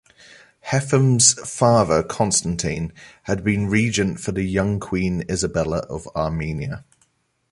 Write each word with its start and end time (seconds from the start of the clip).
Hethum's 0.71 1.33
father 1.47 2.01
Constantine 2.01 2.91
had 3.25 3.43
been 3.43 3.67
regent 3.67 4.19
for 4.19 4.31
the 4.31 4.41
young 4.41 4.79
Queen 4.79 5.23
Isabella 5.29 5.85
of 5.91 6.07
Armenia. 6.15 6.83